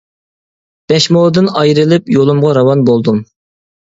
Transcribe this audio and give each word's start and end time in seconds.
بەش 0.93 1.05
مودىن 1.17 1.49
ئايرىلىپ 1.59 2.09
يولۇمغا 2.17 2.57
راۋان 2.59 2.83
بولدۇم. 2.89 3.25